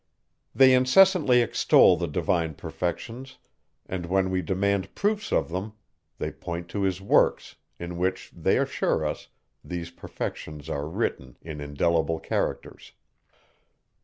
[0.55, 3.37] They incessantly extol the divine perfections;
[3.85, 5.73] and when we demand proofs of them,
[6.17, 9.27] they point to his works, in which, they assure us,
[9.63, 12.93] these perfections are written in indelible characters.